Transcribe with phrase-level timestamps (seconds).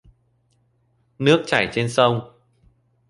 [1.19, 2.31] Nước chảy trên sông